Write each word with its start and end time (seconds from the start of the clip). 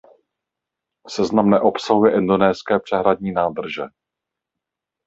Seznam 1.07 1.49
neobsahuje 1.49 2.17
indonéské 2.17 2.79
přehradní 2.79 3.31
nádrže. 3.31 3.83